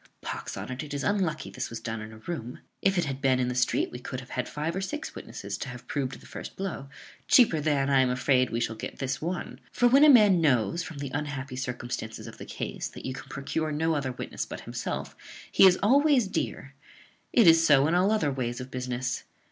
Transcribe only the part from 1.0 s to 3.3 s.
unlucky this was done in a room: if it had